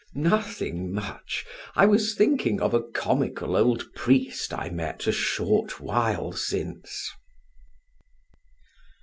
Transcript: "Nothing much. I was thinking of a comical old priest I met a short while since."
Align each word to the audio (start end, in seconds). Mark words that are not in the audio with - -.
"Nothing 0.15 0.91
much. 0.91 1.45
I 1.75 1.85
was 1.85 2.15
thinking 2.15 2.59
of 2.59 2.73
a 2.73 2.81
comical 2.81 3.55
old 3.55 3.93
priest 3.93 4.51
I 4.51 4.71
met 4.71 5.05
a 5.05 5.11
short 5.11 5.79
while 5.79 6.31
since." 6.31 7.11